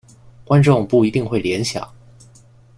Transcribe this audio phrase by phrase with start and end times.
[0.43, 1.87] 观众不一定会联想。